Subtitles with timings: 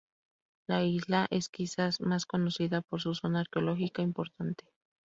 [0.65, 4.65] La isla es quizás más conocida por su zona arqueológica importante.